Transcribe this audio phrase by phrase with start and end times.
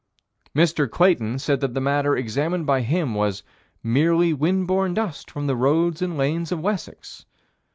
[0.55, 0.89] Mr.
[0.89, 3.43] Clayton said that the matter examined by him was
[3.83, 7.23] "merely wind borne dust from the roads and lanes of Wessex."